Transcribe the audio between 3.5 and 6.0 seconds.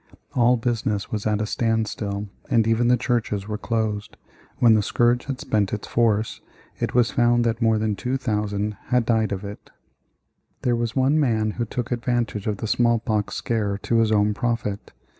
closed. When the scourge had spent its